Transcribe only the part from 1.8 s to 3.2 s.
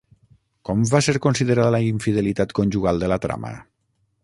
infidelitat conjugal de